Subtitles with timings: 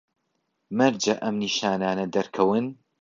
[0.77, 2.65] مەرجە ئەم نیشانانە دەرکەون